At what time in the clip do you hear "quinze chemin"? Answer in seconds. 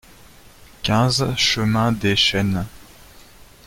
0.83-1.91